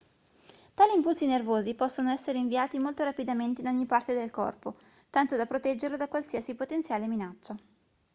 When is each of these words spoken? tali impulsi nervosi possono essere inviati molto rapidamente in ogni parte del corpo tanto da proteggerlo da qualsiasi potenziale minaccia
tali 0.73 0.95
impulsi 0.95 1.27
nervosi 1.27 1.75
possono 1.75 2.09
essere 2.09 2.39
inviati 2.39 2.79
molto 2.79 3.03
rapidamente 3.03 3.61
in 3.61 3.67
ogni 3.67 3.85
parte 3.85 4.15
del 4.15 4.31
corpo 4.31 4.77
tanto 5.11 5.35
da 5.35 5.45
proteggerlo 5.45 5.95
da 5.95 6.07
qualsiasi 6.07 6.55
potenziale 6.55 7.05
minaccia 7.05 7.55